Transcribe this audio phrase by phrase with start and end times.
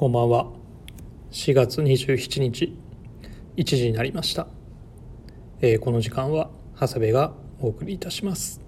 [0.00, 0.46] こんばんは。
[1.30, 2.74] 4月27日
[3.58, 4.46] 1時になりました、
[5.60, 8.62] えーこの時間は長谷部がお送りいたします。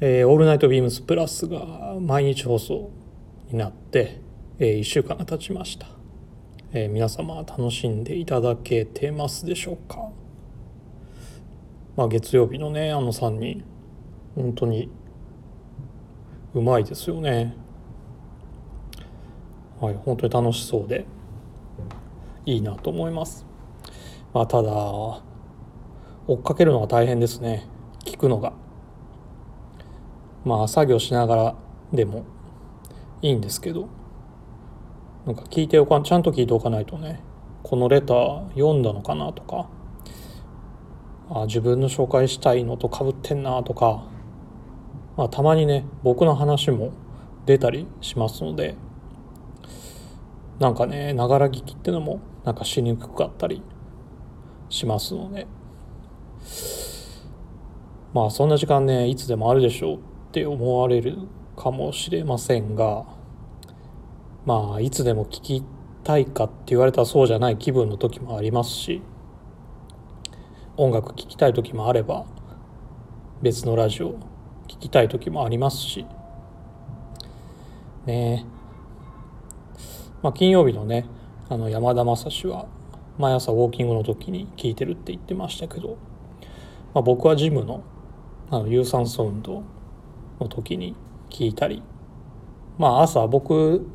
[0.00, 2.90] えーオールナイトビームスプラスが毎日放送
[3.50, 4.22] になって、
[4.58, 5.88] え1週間が経ちました、
[6.72, 10.08] えー皆様楽しんでいただけてますでしょうか。
[11.96, 13.62] まあ月曜日のねあの3人
[14.34, 14.88] 本当に
[16.54, 17.68] うまいですよね。
[19.80, 21.06] はい本当に楽しそうで
[22.44, 23.46] いいなと思います。
[24.34, 25.22] まあただ追
[26.36, 27.66] っかけるのが大変ですね。
[28.04, 28.52] 聞くのが。
[30.44, 31.54] まあ作業しながら
[31.94, 32.24] でも
[33.22, 33.88] いいんですけど。
[35.24, 37.20] なんか聞いておかちゃんと聞いておかないとね
[37.62, 39.66] このレター読んだのかなとか。
[41.30, 44.04] あ自分の紹介したいのとかぶってんなとか、
[45.16, 46.92] まあ、たまにね僕の話も
[47.46, 48.74] 出たりしますので。
[50.60, 53.62] なんかねながら聞きってのもなんかしにくかったり
[54.68, 55.48] しますので。
[58.12, 59.98] まあそんな時間ねいつでもあるでしょうっ
[60.32, 61.16] て思われる
[61.56, 63.04] かもしれませんが
[64.46, 65.64] まあいつでも聞き
[66.02, 69.02] たいかって言われたらそうじゃない気分の時もありますし
[70.76, 72.24] 音楽聴きたい時もあれば
[73.42, 74.18] 別のラジオ
[74.66, 76.06] 聴きたい時もありますし。
[78.06, 78.46] ね。
[78.56, 78.59] え
[80.22, 81.06] まあ金曜日のね
[81.48, 82.66] あの山田正史は
[83.18, 85.98] 毎朝ウォーキングの時に聴いてるって言ってましたけど、
[86.94, 87.82] まあ、僕はジムの
[88.50, 89.62] あの有酸素運動
[90.40, 90.96] の時に
[91.28, 91.82] 聞いたり
[92.78, 93.86] まあ朝僕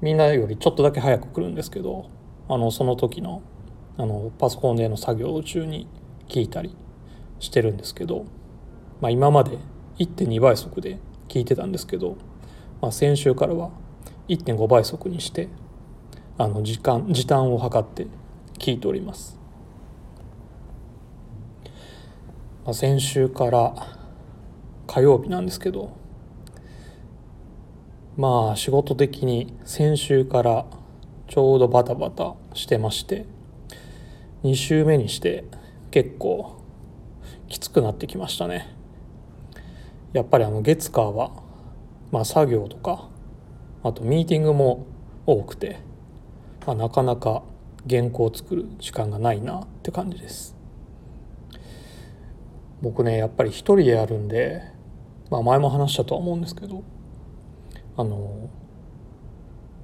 [0.00, 2.10] みんなよりちょっとだけ早く来るんですけど
[2.48, 3.42] あのその時の
[3.96, 5.86] あのパソコンでの作業中に
[6.28, 6.74] 聞いたり
[7.38, 8.24] してるんですけど、
[9.00, 9.58] まあ、今まで
[9.98, 10.98] 1.2倍速で
[11.28, 12.16] 聞いてたんですけど、
[12.80, 13.70] まあ、先週からは
[14.28, 15.48] 1.5倍速にして
[16.38, 18.06] あの時間時短を図って
[18.58, 19.38] 聞いております、
[22.64, 23.74] まあ、先週から
[24.86, 25.96] 火曜日なんですけど
[28.16, 30.66] まあ仕事的に先週から
[31.28, 33.26] ちょうどバタバタしてまして
[34.44, 35.44] 2週目にして
[35.90, 36.60] 結構
[37.48, 38.74] きつくなってきましたね。
[40.12, 41.30] やっぱりあの月火は
[42.10, 43.08] まあ作業とか
[43.82, 44.86] あとミーティングも
[45.26, 45.80] 多くて、
[46.66, 47.42] まあ、なかなか
[47.88, 50.56] 原稿を作る時間がないなって感じです。
[52.80, 54.62] 僕ねやっぱり一人でやるんで、
[55.30, 56.82] まあ、前も話したとは思うんですけど
[57.96, 58.50] あの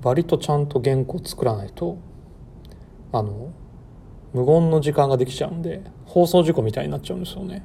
[0.02, 1.98] 割とちゃんと原稿作らないと
[3.12, 3.52] あの
[4.32, 7.64] 無言の時間ができちゃうんで放送事故みたいになっちゃうんですよね。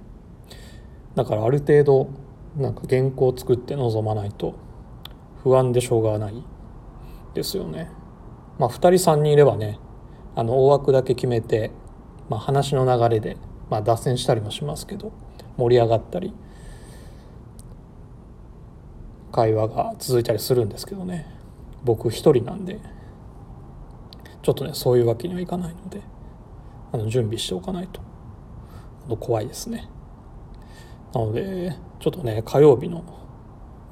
[1.15, 2.09] だからある程度
[2.57, 4.55] なんか原稿を作って臨まないと
[5.43, 6.43] 不安でしょうがない。
[7.33, 7.89] ですよね。
[8.59, 9.79] まあ2人3人いればね
[10.35, 11.71] あの大枠だけ決めて、
[12.29, 13.37] まあ、話の流れで、
[13.69, 15.11] まあ、脱線したりもしますけど
[15.57, 16.33] 盛り上がったり
[19.31, 21.27] 会話が続いたりするんですけどね。
[21.83, 22.79] 僕一人なんで
[24.41, 26.01] ちょっとねそういうわけにはいかないので
[26.91, 28.01] あの準備しておかないと。
[29.19, 29.89] 怖いですね。
[31.13, 33.03] なのでちょっとね火曜日の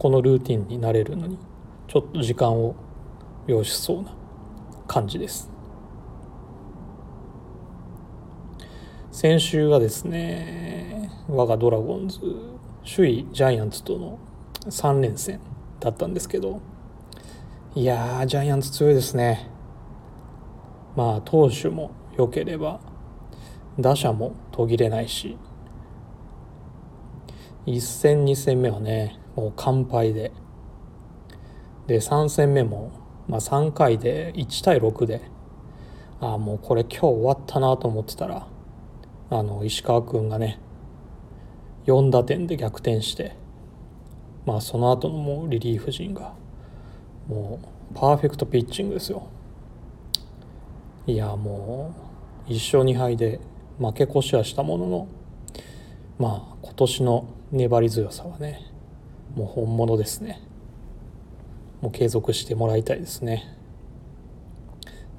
[0.01, 1.37] このルーティンになれるのに
[1.87, 2.73] ちょっと時間を
[3.45, 4.11] 要しそうな
[4.87, 5.47] 感じです。
[9.11, 12.19] 先週がですね我がドラゴンズ
[12.83, 14.17] 首位ジャイアンツとの
[14.65, 15.39] 3連戦
[15.79, 16.61] だったんですけど
[17.75, 19.51] いやジャイアンツ強いですね。
[20.95, 22.79] まあ投手も良ければ
[23.79, 25.37] 打者も途切れないし
[27.67, 30.31] 1戦2戦目はねもう完敗で。
[31.87, 32.91] で3戦目も、
[33.27, 35.21] まあ、3回で1対6で
[36.21, 38.47] ああもうこれ今日終わったなと思ってたら
[39.29, 40.59] あの石川君がね
[41.87, 43.35] 4打点で逆転して
[44.45, 46.33] まあその後のもうリリーフ陣が
[47.27, 47.59] も
[47.91, 49.27] うパーフェクトピッチングですよ。
[51.07, 51.93] いやも
[52.47, 53.41] う1勝2敗で
[53.79, 55.07] 負け越しはしたものの
[56.19, 58.70] まあ今年の粘り強さはね
[59.35, 60.41] もう本物ですね。
[61.81, 63.57] もう継続してもらいたいですね。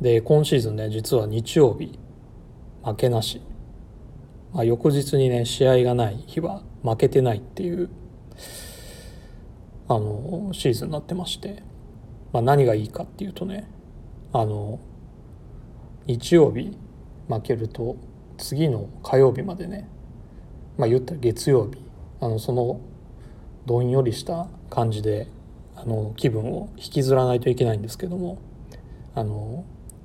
[0.02, 1.98] で今シーズンね実は日曜日
[2.84, 3.40] 負けなし、
[4.52, 7.88] まあ、翌日にね試合がない日は負けてないっていう
[9.88, 11.62] あのシーズンになってまして、
[12.32, 13.70] まあ、何がいいかっていうとね
[14.32, 14.80] あの
[16.06, 16.76] 日曜日
[17.28, 17.96] 負けると
[18.38, 19.88] 次の火曜日までね
[20.76, 21.80] まあ言ったら月曜日
[22.20, 22.80] あのその
[23.66, 25.28] どんよりした感じで
[25.76, 28.38] あの気分を引きずらないといけないんですけども
[29.14, 29.64] あの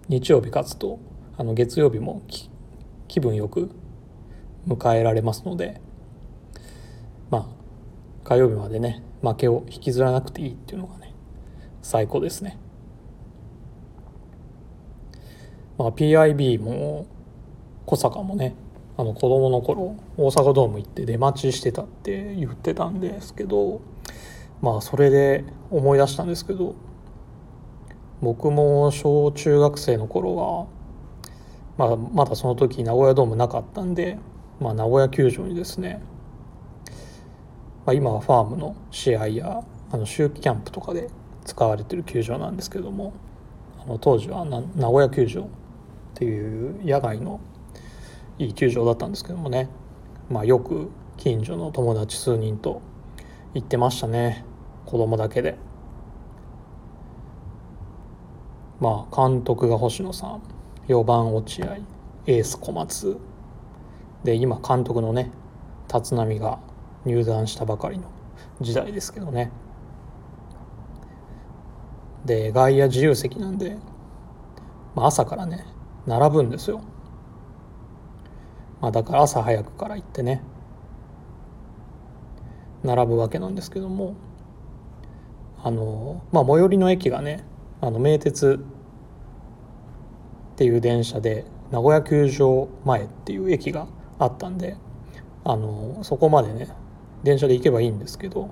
[0.09, 0.99] 日曜日勝つと
[1.37, 2.21] あの月曜日も
[3.07, 3.71] 気分よく
[4.67, 5.81] 迎えられますので
[7.29, 7.45] まあ
[8.23, 11.13] 火曜日までね負けを引きずらなくていいっていうのがね
[11.81, 12.59] 最高ですね。
[15.77, 17.05] まあ、PIB も
[17.85, 18.55] 小坂もね
[18.99, 23.79] あの子供の頃大阪ドーム行って出待ちしてたって言ってたんですけど
[24.59, 26.75] まあそれで思い出したんですけど
[28.21, 30.67] 僕も小中学生の頃は、
[31.77, 34.17] まあ、まだその時名古屋ドームなかったんで、
[34.59, 36.01] まあ、名古屋球場にですね、
[37.85, 41.11] まあ、今はファームの試合やあの秋季キャンプとかで
[41.45, 43.13] 使われてる球場なんですけども
[43.79, 45.45] あの当時は名古屋球場っ
[46.15, 47.39] ていう野外の
[48.39, 49.69] いい球場だったんですけどもね、
[50.29, 52.81] まあ、よく近所の友達数人と
[53.53, 54.45] 行ってましたね。
[54.85, 55.57] 子供だけで。
[58.79, 60.41] まあ監督が星野さん。
[60.87, 61.77] 4番落合。
[62.27, 63.17] エース小松。
[64.23, 65.31] で今監督のね
[65.93, 66.59] 立浪が
[67.05, 68.11] 入団したばかりの
[68.61, 69.51] 時代ですけどね。
[72.25, 73.77] で外野自由席なんで、
[74.95, 75.65] まあ、朝からね
[76.05, 76.81] 並ぶんですよ、
[78.81, 80.41] まあ、だから朝早くから行ってね。
[82.83, 84.15] 並ぶわけなんですけども。
[85.63, 87.43] あのまあ最寄りの駅がね
[87.81, 88.63] あの名鉄
[90.53, 93.87] っていう電車で名古屋球場前っていう駅が
[94.19, 94.77] あったんで
[95.43, 96.69] あのそこまでね
[97.23, 98.49] 電車で行けばいいんですけど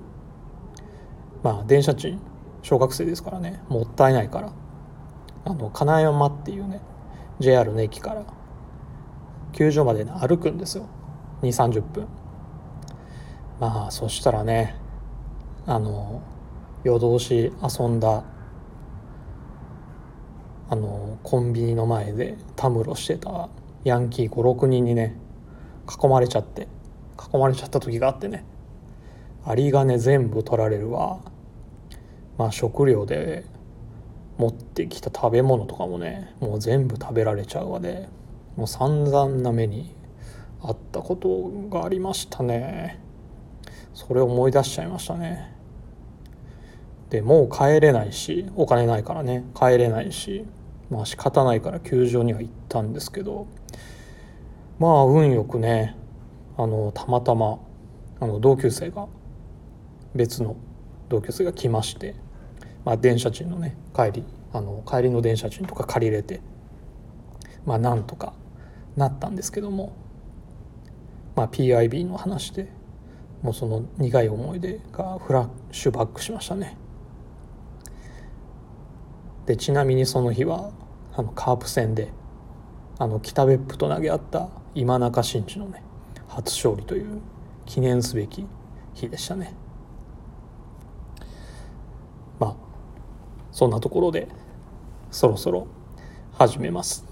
[1.42, 2.20] まあ電車賃
[2.62, 4.52] 小学生ですからねもったいないから
[5.44, 6.80] あの金山っていうね
[7.38, 8.24] JR の駅から
[9.56, 10.86] 球場まで歩くんですよ。
[11.40, 12.06] 230分。
[13.58, 14.76] まあそしたらね
[15.66, 16.20] あの
[16.84, 18.22] 夜通し遊んだ
[20.68, 23.48] あのコンビニの前でたむろしてた
[23.84, 25.16] ヤンキー56人にね
[26.02, 26.68] 囲まれちゃって
[27.32, 28.44] 囲まれちゃった時があってね
[29.48, 31.20] 有り金全部取られるわ。
[32.36, 33.46] まあ食料で
[34.36, 38.10] 持ってきた食べ物とかもねもう全部食べられちゃうわで。
[38.56, 39.94] もう散々な目に
[40.62, 43.00] あったことがありましたね。
[43.94, 45.54] それを思い出しちゃいましたね。
[47.10, 49.44] でもう帰れないしお金ないからね。
[49.54, 50.44] 帰れないし
[50.90, 53.46] まあ仕方ないから球場には行ったんですけど。
[54.78, 55.96] まあ運よくね
[56.58, 57.58] あのたまたま
[58.20, 59.06] あの同級生が
[60.14, 60.56] 別の
[61.08, 62.14] 同級生が来まして、
[62.84, 66.40] まあ、電車賃のね帰りあの帰りの電車賃とか借りれて
[67.64, 68.34] まあなんとか
[68.96, 69.94] なったんですけども、
[71.34, 72.72] まあ、PIB の話で
[73.42, 76.76] もうその苦い思い出がフラッシュバックしましたね。
[79.46, 80.72] でちなみにその日は
[81.14, 82.12] あのカープ戦で
[82.98, 85.82] あの北別府と投げ合った今中新地のね
[86.28, 87.20] 初勝利という
[87.64, 88.46] 記念すべき
[88.94, 89.54] 日でしたね
[92.40, 92.56] まあ
[93.52, 94.28] そんなところで
[95.10, 95.68] そろそろ
[96.32, 97.05] 始めます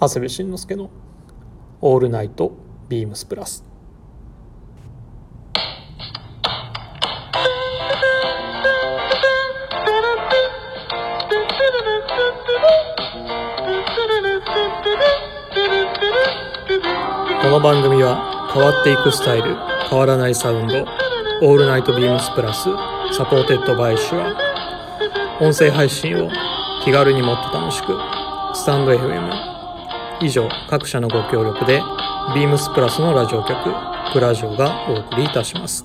[0.00, 0.90] 長谷部慎之介の
[1.82, 2.52] 「オールナイト
[2.88, 3.64] ビームスプラス」
[17.42, 19.56] この番組は変わっていくスタイル
[19.90, 20.84] 変わらないサウンド
[21.42, 24.36] 「All Night BEAMS+」 supported by Shure
[25.44, 26.30] 音声配信を
[26.84, 27.98] 気軽にもっと楽しく
[28.54, 29.57] スタンド FM
[30.20, 31.80] 以上各社のご協力で
[32.34, 33.56] BEAMS+のラジオ局
[34.12, 35.82] プラジオがお送りいたします。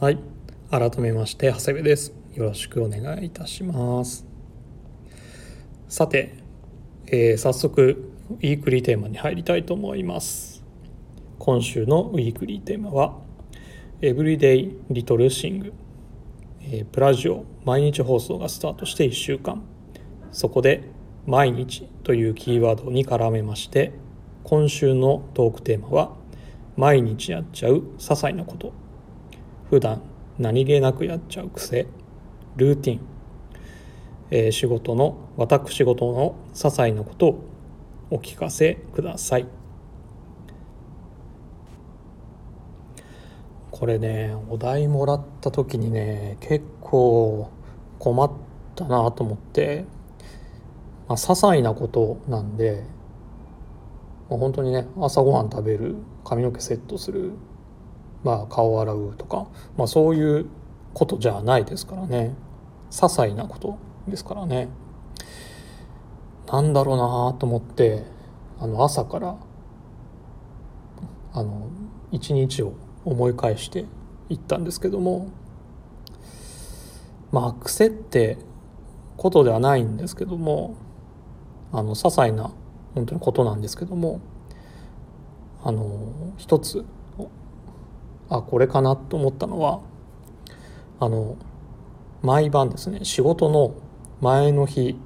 [0.00, 0.18] はい。
[0.70, 2.12] 改めまして長谷部です。
[2.34, 4.26] よろしくお願いいたします。
[5.88, 6.34] さて、
[7.06, 10.64] えー、早速ウィークリーテーマに入りたいと思います。
[11.38, 13.16] 今週のウィークリーテーマは
[14.02, 15.72] エブリデイリトルシング、
[16.62, 19.62] えー、プラジオ毎日放送がスタートして1週間。
[20.32, 20.84] そこで
[21.26, 23.92] 毎日というキーワードに絡めまして
[24.44, 26.16] 今週のトークテーマは
[26.76, 28.72] 毎日やっちゃう些細なこと。
[29.70, 30.02] 普段
[30.38, 31.86] 何気なくやっちゃう癖。
[32.56, 33.00] ルーティン。
[34.30, 37.44] えー、仕事の私事の些細なことを
[38.10, 39.57] お聞かせください。
[43.70, 47.50] これねお題もらった時にね結構
[47.98, 48.30] 困っ
[48.74, 49.84] たなと思って、
[51.08, 52.84] まあ、些細なことなんで
[54.28, 57.32] まあ、本当にね朝ごはん食べる髪の毛セットする、
[58.24, 60.46] まあ、顔洗うとか、まあ、そういう
[60.94, 62.34] ことじゃないですからね。
[62.90, 64.68] 些細なことですからね。
[66.50, 68.04] なんだろうなと思って
[68.58, 69.36] あの朝から
[71.34, 71.68] あの
[72.10, 72.72] 一日を
[73.08, 73.86] 思い返して
[74.28, 75.30] いったんですけども
[77.32, 78.36] まあ癖って
[79.16, 80.76] ことではないんですけども
[81.72, 82.52] あの些細な
[82.94, 84.20] 本当にことなんですけども
[85.64, 86.84] あの一つ
[88.28, 89.80] あこれかなと思ったのは
[91.00, 91.36] あの
[92.22, 93.74] 毎晩ですね仕事の
[94.20, 94.98] 前の日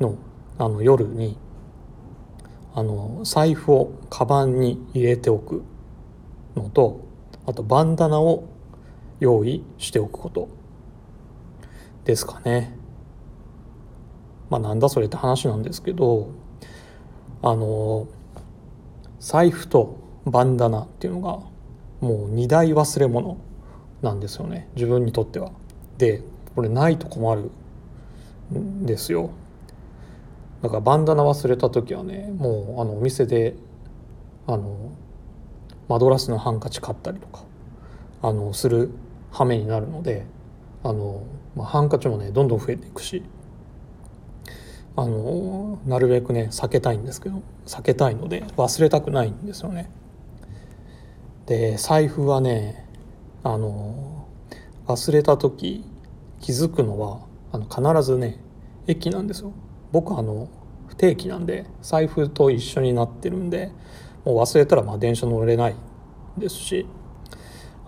[0.00, 0.16] の
[0.58, 1.38] あの夜に
[2.74, 5.62] あの財布をカバンに入れておく。
[6.60, 7.00] のと
[7.46, 8.44] あとバンダナを
[9.18, 10.48] 用意しておくこと
[12.04, 12.76] ですかね。
[14.48, 16.30] まあなんだそれって話なんですけど
[17.42, 18.08] あの
[19.20, 21.40] 財布とバンダナっていうのが
[22.00, 23.38] もう二大忘れ物
[24.02, 25.52] なんですよね自分にとっては。
[25.98, 26.22] で
[26.54, 27.50] これないと困る
[28.58, 29.30] んですよ。
[30.62, 33.54] だからバンダナ忘れた時はねもうあのお店で
[34.46, 34.92] あの
[35.90, 37.42] マドラスのハンカチ買ったりとか
[38.22, 38.92] あのする
[39.32, 40.24] 羽目になるので
[40.84, 41.24] あの、
[41.56, 43.24] まあ、ハンカチもねどんどん増えていくし
[44.94, 49.90] あのなるべくね避けたいんですけど避けたいので忘れたくないんですよね。
[51.46, 52.86] で財布はね
[53.42, 54.28] あの
[54.86, 55.84] 忘れた時
[56.40, 57.20] 気づくのは
[57.50, 58.38] あの必ずね
[58.86, 59.52] 駅なんですよ。
[59.90, 60.48] 僕あの
[60.86, 63.72] 不定期なんで財布と一緒になってるんで
[64.30, 65.74] もう忘れたらまあ電車乗れない
[66.38, 66.86] ですし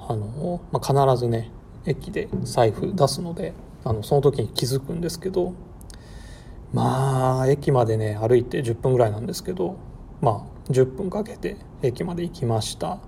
[0.08, 1.52] あの、まあ、必ずね
[1.86, 5.54] 駅で財布出すのであのその時に気づくんですけど
[6.72, 9.76] まあ駅までね歩いて10分ぐらいなんですけど
[10.20, 12.98] まあ10分かけて駅まで行きました。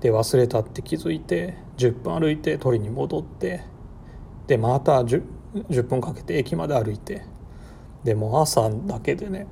[0.00, 3.62] で忘れたって気づいて10分歩いて取りに戻って
[4.46, 5.22] でまた 10,
[5.70, 7.24] 10分かけて駅まで歩いて
[8.04, 9.46] でも朝だけでね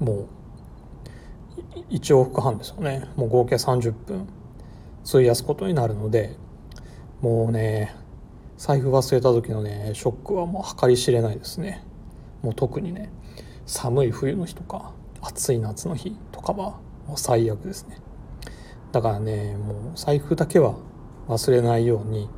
[0.00, 0.26] もう
[1.90, 3.08] 1往復半ですよね。
[3.16, 4.26] もう合計30分
[5.08, 6.36] 費やすことになるので
[7.20, 7.94] もうね
[8.56, 11.84] 財布忘れた時のねショックはもう計り知れないですね。
[12.42, 13.10] もう特にね
[13.66, 17.98] 寒い冬の日とか暑い夏の日とかはもう最悪ですね。
[18.92, 20.76] だからねもう財布だけは
[21.28, 22.28] 忘れないように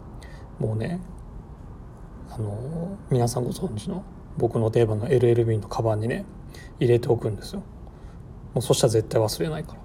[0.59, 1.00] もうね
[2.30, 4.02] あの皆さんご存知の
[4.37, 6.25] 僕の定番の LLB のカバンにね
[6.80, 7.62] 入れておくんですよ。
[8.58, 9.78] うそしたら絶対忘れないから。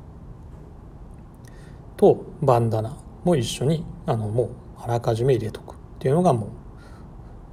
[1.97, 6.49] とバンダナも一緒にあのもうあらかじめ入れとくっていうのがもう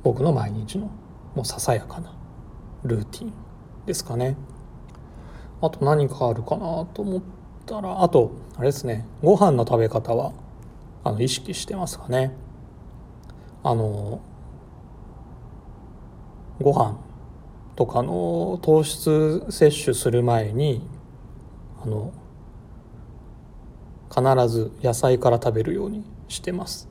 [0.03, 0.91] 僕の毎日の
[1.35, 2.13] もうささやかな
[2.85, 3.33] ルーティン
[3.87, 4.37] ですかね。
[5.63, 7.23] あと何かあるかなと思っ
[7.67, 10.33] たらあとあれですねご飯の食べ方は
[11.05, 12.33] あの意識してますかね。
[13.63, 14.21] あの
[16.61, 16.99] ご飯
[17.77, 20.83] とかの糖質摂取する前に
[21.83, 22.13] あの
[24.11, 26.89] 必ず野菜から食べるようにしてます。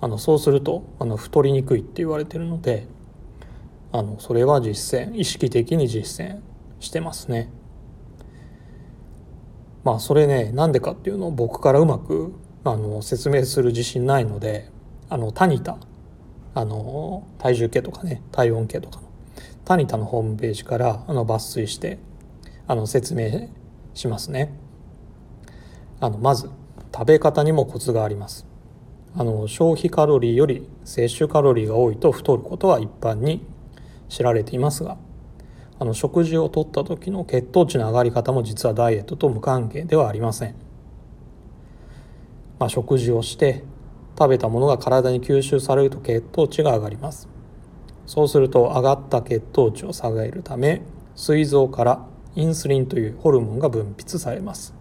[0.00, 2.86] あのそうするとあの太りにくいって言われてるので
[3.92, 6.40] あのそれは実践意識的に実践
[6.80, 7.48] してますね。
[9.84, 14.70] まあそれねなんでかっていうのを僕からうまくあの説明する自信ないので
[15.08, 15.78] あのタニタ
[16.54, 19.08] あの体重計とかね体温計とかの
[19.64, 21.98] タニタのホームページからあの抜粋して
[22.66, 23.48] あの説明
[23.94, 24.52] しますね。
[26.00, 26.50] あのまず
[26.94, 28.46] 食べ方にもコツがあります。
[29.16, 33.46] あの消費カロリーより摂取カロリーが多いと太ることは一般に
[34.08, 34.96] 知られていますが
[35.78, 40.56] あの食事をとった時の血糖値の上がり方も実はダイエットと無関係ではありません、
[42.58, 43.62] まあ、食事をして
[44.18, 47.28] 食べたものが体に吸収されると血糖値が上がります。
[48.06, 50.82] そうすると上がった血糖値を下げるため
[51.14, 52.06] 膵臓から
[52.36, 54.74] インスリンというホルモンが分泌されます。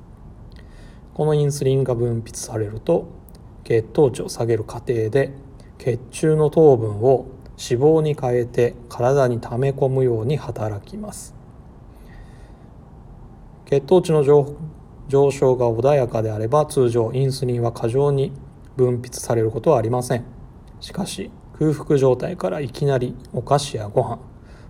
[1.14, 3.08] このインスリンが分泌されると
[3.64, 5.32] 血糖値を下げる過程で
[5.78, 11.36] 血中の糖分を脂肪に変えて体に溜め込むように働きます。
[13.66, 18.32] 血糖値の上昇が穏やかであれば通常インスリンは過剰に
[18.76, 20.26] 分泌されることはありません。
[20.80, 21.30] しかし
[21.60, 24.20] 空腹状態からいきなりお菓子やご飯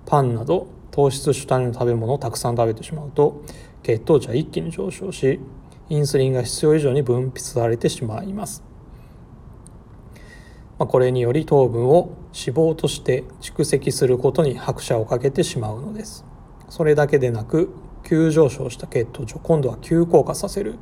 [0.05, 3.41] パンなど糖質主体の食べ物をたくさん食べてしまうと
[3.81, 5.39] 血糖値は一気に上昇し
[5.89, 8.63] インスリンが必要以上に分泌されてしまいます。
[10.77, 16.25] まあ、これにより糖分を脂肪として蓄積することに拍車をかけてしまうのです。
[16.69, 17.73] それだけでなく
[18.03, 20.75] 急上昇した血糖値を今度は急降下させる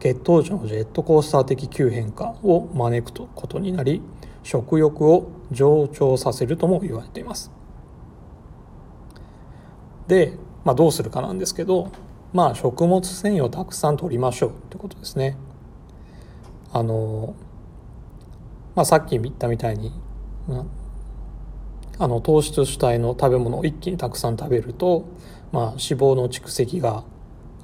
[0.00, 4.02] 血糖値のジェットコースター的急変化を招くことになり
[4.42, 7.50] 食欲を上昇させるとも言われています
[10.10, 10.32] で、
[10.64, 11.92] まあ、どうするかなんですけど
[12.32, 15.36] まあ食物繊維をたくさん取りましょうってことですね。
[16.72, 17.34] あの、
[18.74, 19.92] まあ、さっき言ったみたいに、
[20.48, 20.70] うん
[22.02, 25.04] あの糖質主体の食べ物を一気にたくさん食べると、
[25.52, 27.04] まあ、脂肪の蓄積が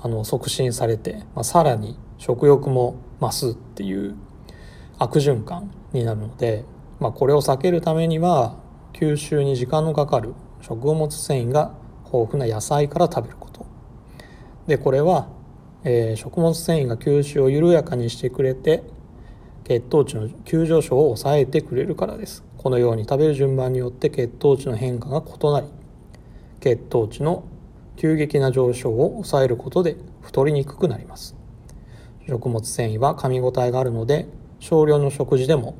[0.03, 4.15] あの促進されて、まあ、さらに食欲も増すっていう
[4.99, 6.67] 悪循環になるので、
[7.01, 8.59] まあ、これを避けるためには
[8.93, 11.73] 吸収に時間のかかる食物繊維が
[12.19, 13.67] 豊富な野菜から食べること。
[14.67, 15.29] でこれは、
[15.85, 18.83] えー、食物繊維が吸収を緩やかにしてくれて
[19.65, 22.45] 血糖値の急上昇を抑えてくれるからです。
[22.59, 25.69] このように食べる順番によって血糖値の変化が異なり
[26.61, 27.45] 血糖値の
[27.97, 31.37] 急激な上昇を抑えることで太りにくくなります。
[32.27, 34.27] 食物繊維は噛み応えがあるので
[34.59, 35.77] 少量の食事でも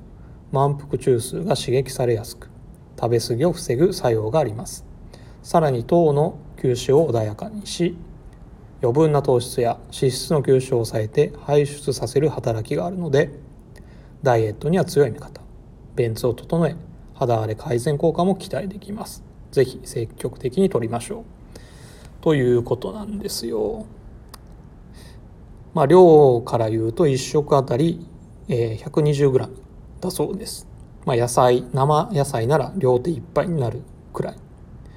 [0.53, 2.51] 満腹中枢が刺激されやすく
[2.99, 4.85] 食べ過ぎを防ぐ作用があります。
[5.47, 7.97] さらに糖の吸収を穏やかにし
[8.83, 13.31] 余分な糖質や脂質の吸収を抑えて排出させる働きがあるので
[14.25, 15.41] ダイエットには強い味方
[15.95, 16.75] 便通を整え
[17.15, 19.23] 肌荒れ改善効果も期待できます
[19.53, 21.25] 是非積極的に取りましょう
[22.23, 23.87] ということなんですよ。
[25.75, 28.05] まあ、量から言うと1食あたり、
[28.49, 29.49] 120g
[30.01, 30.67] だそうです。
[31.05, 34.37] まあ、野菜生野菜なら両手いっぱいになるくらい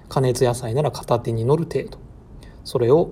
[0.09, 1.99] 加熱野菜なら片手に乗る程度
[2.63, 3.11] それを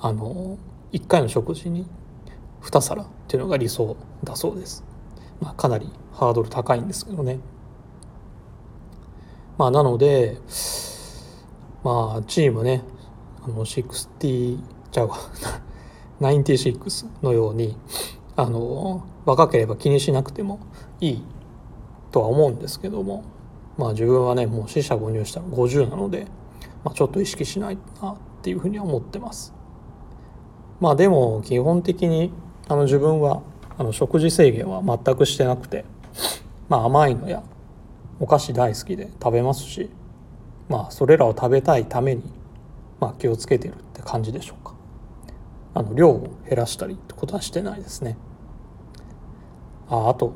[0.00, 0.58] あの
[0.92, 1.86] 1回の食事に
[2.62, 4.84] 2皿っていうのが理想だそうです。
[5.40, 7.40] まあ、かなりハードル高いんですけどね。
[9.58, 10.38] まあ、なので
[11.84, 12.82] まあチームね
[13.44, 14.58] あの60
[14.90, 15.16] ちゃうわ
[16.20, 17.76] 96のように
[18.36, 20.60] あの若ければ気にしなくても
[21.00, 21.24] いい
[22.12, 23.24] とは思うんですけども
[23.76, 26.26] まあ自分はねもう死者誤入したら50なので、
[26.84, 29.54] まあ、ちょっと意識しないなっていうふうには思ってます。
[30.80, 32.32] まあでも基本的に
[32.68, 33.42] あの自分は
[33.78, 35.84] あの食事制限は全くしてなくて、
[36.68, 37.42] まあ、甘いのや
[38.20, 39.90] お菓子大好きで食べますし
[40.68, 42.22] まあそれらを食べたいために
[43.02, 44.76] まあ、気をつけてるって感じでしょうか
[45.74, 48.16] あの量を減らしたりってことはしてないですね
[49.88, 50.34] ああと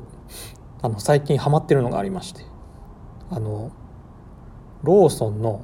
[0.81, 2.41] あの最近ハマってるのがありまして
[3.29, 3.71] あの
[4.83, 5.63] ローソンの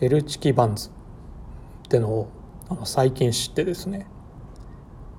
[0.00, 2.28] L チキバンズってのを
[2.68, 4.06] あの最近知ってですね。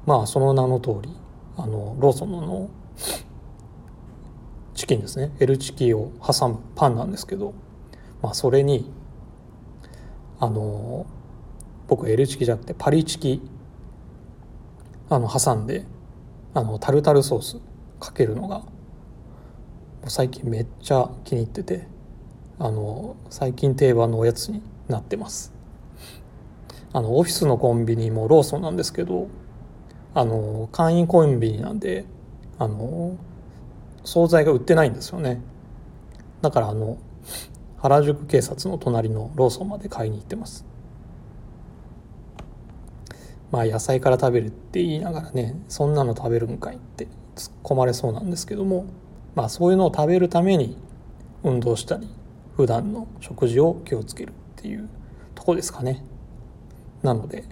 [0.05, 1.15] まあその名の通り
[1.57, 2.69] あのローソンの
[4.73, 5.35] チキンですね。
[5.39, 7.53] L チキを挟むパンなんですけど、
[8.21, 8.91] まあ、それに
[10.39, 11.05] あの
[11.87, 13.41] 僕 L チキじゃなくてパリチキ
[15.09, 15.85] あの挟んで
[16.53, 17.57] あのタルタルソース
[17.99, 18.63] かけるのが
[20.07, 21.87] 最近めっちゃ気に入ってて
[22.59, 25.51] あの最近定番のおやつになってます。
[26.93, 29.27] あのオフィスのコンビニもローソンなんですけど
[30.13, 32.05] あの会員コンビニなんで
[32.57, 33.17] あの
[34.05, 35.41] 惣菜が売ってないんですよね。
[36.41, 36.97] だからあの
[37.79, 40.65] 原宿警察の隣のローソンまで買いに行ってます。
[43.51, 48.85] まあ野菜から食べるって言いながらねそんなの食べるんかいって突っ込まれそうなんですけども
[49.35, 50.77] まあそういうのを食べるために
[51.43, 52.07] 運動したり
[52.55, 54.89] 普段の食事を気をつけるっていう
[55.35, 56.03] とこですかね。
[57.03, 57.43] なので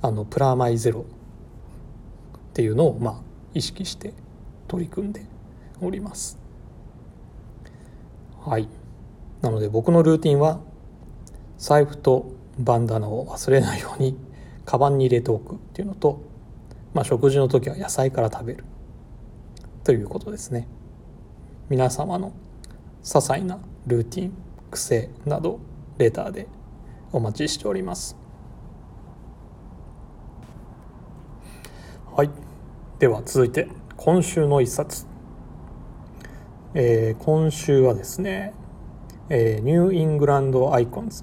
[0.00, 3.20] あのプラマイゼロっていうのをまあ
[3.52, 4.14] 意識して
[4.68, 5.26] 取り組んで
[5.80, 6.38] おります。
[8.44, 8.68] はい。
[9.42, 10.60] なので僕のルーティンは
[11.58, 14.16] 財布とバンダナを忘れないように
[14.64, 16.20] カバンに入れておくっていうのと、
[16.94, 18.64] まあ、食事の時は野菜から食べる
[19.84, 20.68] ということですね。
[21.68, 22.32] 皆様の
[23.02, 24.32] 些細なルーティン
[24.70, 25.60] 癖など
[25.98, 26.48] レターで
[27.12, 28.16] お待ちしております。
[32.14, 32.30] はい。
[32.98, 35.06] では続いて今週の一冊、
[36.74, 38.54] えー、今週はですね
[39.30, 41.22] えー、 New England Icons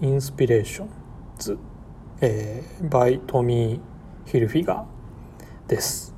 [0.00, 1.58] Inspirations、
[2.22, 3.80] えー、by トミー・
[4.24, 6.14] ヒルフィガーです。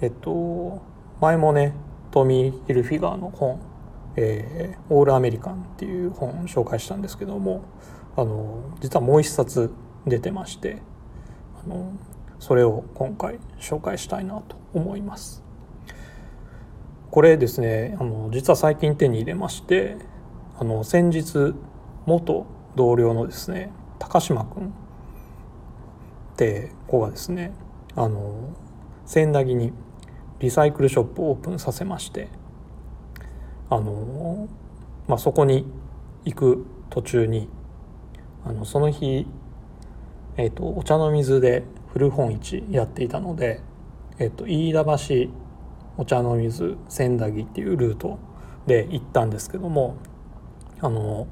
[0.00, 0.80] えっと
[1.20, 1.74] 前もね
[2.10, 3.60] トミー・ヒルフィガーの本、
[4.16, 7.64] えー、 All American っていう本を紹介したんですけども
[8.16, 9.70] あの実はもう一冊
[10.06, 10.82] 出てまして
[11.64, 11.92] あの
[12.38, 15.42] それを今回紹介したいなと思います。
[17.10, 19.96] これですねあの実は最近手に入れまして
[20.58, 21.54] あの先日
[22.04, 27.52] 元同僚のですね高島君って子がですね
[27.94, 28.54] あの
[29.06, 29.72] 千駄木に
[30.40, 32.28] リサイクルショップをオープンさせまして
[33.70, 34.48] あの、
[35.08, 35.66] まあ、そこに
[36.24, 37.48] 行く途中に
[38.44, 39.26] あのその日、
[40.36, 43.60] えーと、お茶の水で古本市やっていたので、
[44.18, 45.30] えーと、飯田橋
[45.96, 48.18] お茶の水千駄木っていうルート
[48.66, 49.96] で行ったんですけども
[50.80, 51.26] あの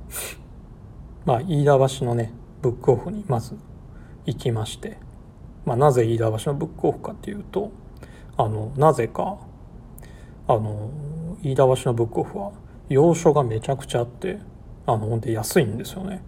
[1.26, 3.56] まあ飯田橋のねブックオフにまず
[4.24, 4.98] 行きまして、
[5.66, 7.70] まあ、なぜ飯田橋のブックオフかっていうと
[8.36, 9.38] あのなぜか
[10.48, 10.90] あの
[11.42, 12.52] 飯田橋のブックオフは
[12.88, 14.38] 洋書がめちゃくちゃあって
[14.86, 16.22] あのほんで安いんですよね。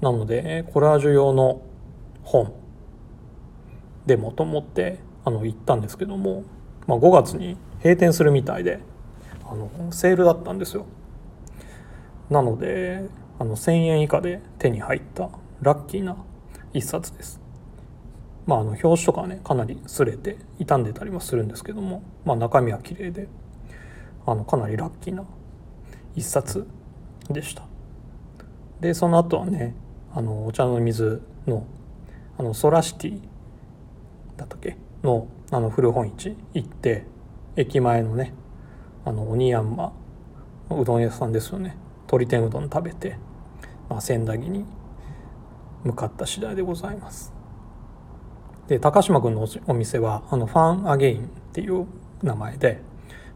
[0.00, 1.62] なのでコラージュ用の
[2.22, 2.52] 本
[4.04, 6.44] でもと思ってあの行ったんですけども、
[6.86, 8.80] まあ、5月に閉店するみたいで
[9.44, 10.86] あのセールだったんですよ。
[12.30, 16.16] なのであの1,000円以下で手に入ったラッキーな
[16.72, 17.45] 一冊です。
[18.46, 23.28] まああの表紙とかはねかなり擦れて傷んでたりもするんですけども、まあ、中身は綺麗で
[24.24, 25.24] あのかなりラッキーな
[26.14, 26.66] 一冊
[27.28, 27.62] でした。
[28.80, 29.74] でその後はね
[30.14, 31.66] あのお茶の水の
[32.38, 33.20] あのソラシティ
[34.36, 34.76] だったっけ？
[35.02, 37.06] のあの古本市行って
[37.56, 38.34] 駅前のね
[39.04, 39.92] あの鬼山
[40.70, 41.76] うどん屋さんですよね。
[42.06, 43.18] 鶏天うどん食べて、
[43.88, 44.64] まあ、千駄木に
[45.84, 47.32] 向かった次第でございます。
[48.68, 51.86] で高島君のお店はあのファンアゲインっていう
[52.22, 52.80] 名前で、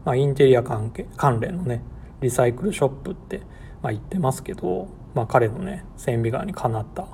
[0.03, 1.81] まあ、インテリア関係関連のね
[2.21, 3.41] リサイクルショップって、
[3.81, 7.07] まあ、言ってますけど、まあ、彼のね千里眼にかなった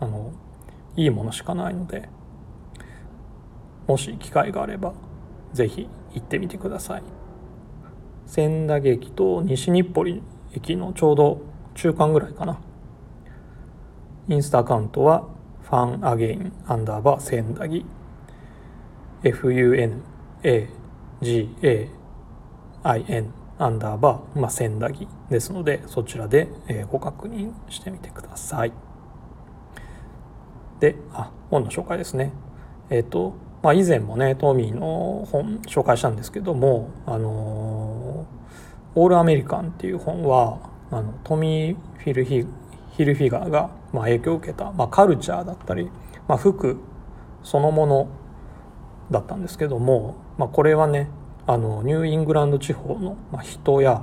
[0.00, 0.32] あの
[0.96, 2.08] いいものしかないので
[3.86, 4.94] もし機会があれば
[5.52, 7.02] 是非行ってみてください。
[8.26, 11.42] 千駄駅と西日暮里駅のちょうど
[11.74, 12.58] 中間ぐらいかな。
[14.28, 15.28] インスタアカウントは
[15.74, 17.84] ファンアゲインアンダーバー千駄木。
[19.24, 19.98] FUNAGAIN
[23.58, 28.72] アンダーバー、まあ、千駄木ですのでそちらで、えご確認してみてください。
[30.78, 32.30] であ本の紹介ですね。
[32.88, 38.28] えっ、とまあ以前もねトミーの本紹介したんですけどもあの
[38.94, 42.46] オールアメリカンっていう本はあのトミー・フィルヒ
[42.92, 45.88] ヒルフィガーがまあ影響を受けた、まあ、カルチャーだったり、
[46.26, 46.76] まあ、服
[47.44, 48.08] そのもの
[49.10, 51.08] だったんですけども、まあ、これはね
[51.46, 54.02] あのニューイングランド地方の人や、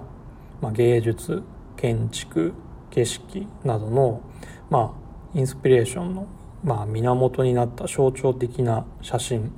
[0.62, 1.44] まあ、芸術
[1.76, 2.54] 建築
[2.90, 4.22] 景色などの、
[4.70, 4.96] ま
[5.34, 6.28] あ、インスピレーションの、
[6.64, 9.52] まあ、源になった象徴的な写真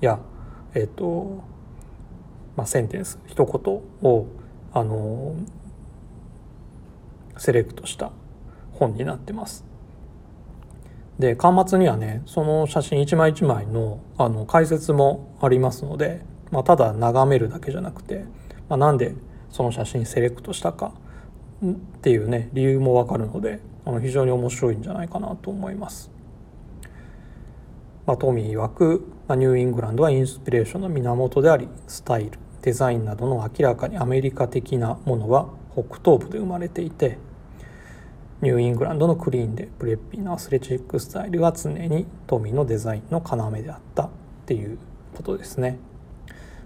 [0.00, 0.18] や、
[0.74, 1.44] えっと
[2.56, 3.74] まあ、センテンス一言
[4.10, 4.26] を
[4.72, 5.36] あの
[7.36, 8.10] セレクトした
[8.80, 9.64] 本になってます。
[11.20, 18.24] で端末にはねその写真一枚一枚のあの解説もありますので、まあ、ただ眺めるだけじゃなくて、
[18.70, 19.14] まあ、なんで
[19.50, 20.92] その写真セレクトしたか
[21.62, 26.10] っていうね理由もわかるのであの非常に面白いんじゃないかなと思います。
[28.06, 37.18] まあ、トミー曰く、ま、ニューイングランドはインスピレーションの源でありスタイルデザインなどの明らかにアメリカ的なものは北東部で生まれていて
[38.42, 44.10] ニューイングランドのクリーンでプレッピーなアスレチックスタイルが常にトミーのデザインの要であったっ
[44.46, 44.78] ていう
[45.14, 45.78] ことですね。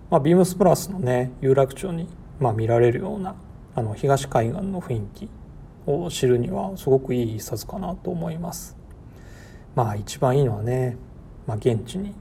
[0.09, 2.09] まあ、ビームスプラスのね有楽町に、
[2.39, 3.35] まあ、見られるような
[3.75, 5.29] あの東海岸の雰囲気
[5.87, 8.77] を知るにはすごくいい一冊かなと思います。
[9.75, 10.97] まあ一番いいのはね、
[11.49, 12.15] まあ、現地に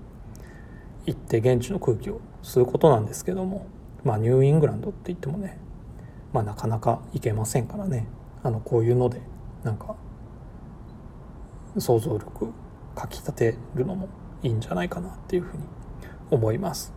[1.06, 3.68] 行って現地の空気を吸うことなんですけども、
[4.04, 5.60] まあ、ニューイングランドって言ってもね、
[6.32, 8.08] まあ、なかなか行けませんからね
[8.42, 9.22] あのこういうので
[9.64, 9.96] なんか
[11.78, 12.54] 想像力
[12.96, 14.08] かきたてるのも
[14.44, 15.64] いいんじゃないかなっていうふうに
[16.30, 16.94] 思います。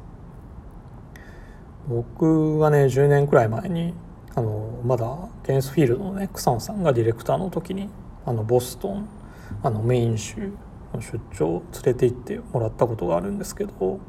[1.88, 3.94] 僕はね10年くらい前に
[4.34, 5.06] あのまだ
[5.44, 7.88] ケンスフィールドのね草野さんがディレクターの時に
[8.24, 9.08] あのボストン
[9.62, 10.52] あのメイン州
[10.92, 14.00] の出張を連れて行ってもらったことがあるんですけど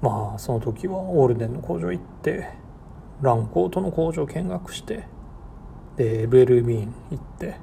[0.00, 2.48] まあその時はオールデンの工場行って
[3.20, 5.04] ランコートの工場見学して
[5.96, 7.56] で LL ビーン行って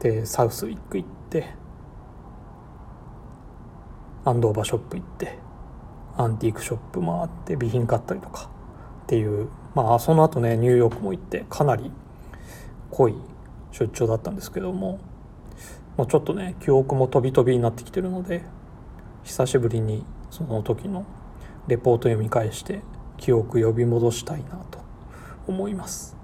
[0.00, 1.54] でサウスウィック行って
[4.24, 5.38] アンドーバーショップ行って
[6.16, 8.50] アンティークショップ回って備品買ったりとか
[9.04, 11.92] っていうまあその後ねニューヨークも行ってかなり
[12.90, 13.14] 濃い
[13.70, 14.98] 出張だったんですけども
[15.96, 18.42] もうちょっとね記憶も飛び飛びになってきてるので
[19.22, 21.06] 久しぶりにその時の
[21.68, 22.80] レポート読み返して
[23.16, 24.80] 記憶呼び戻したいなと
[25.46, 26.15] 思います。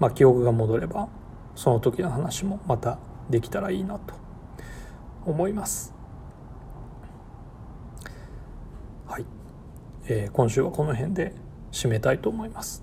[0.00, 1.08] まあ、記憶が戻れば
[1.54, 4.14] その時の話もまたできたらいいなと
[5.26, 5.94] 思います。
[9.06, 9.26] はい、
[10.06, 11.34] えー、今週はこの辺で
[11.70, 12.82] 締めたいと思います。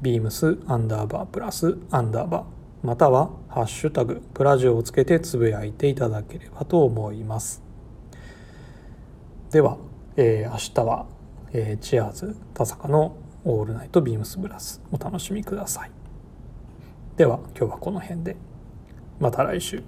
[0.00, 2.44] beams アンダーバープラスアンダーバー
[2.86, 7.62] またはハッシュタグプラジオをつけてつぶやいていただければと思います。
[9.50, 9.76] では、
[10.16, 11.06] えー、明日は、
[11.52, 15.90] えー、チアーズ田坂のオールナイトビームスブラスお楽しみください。
[17.16, 18.36] では今日はこの辺で。
[19.20, 19.82] また来週。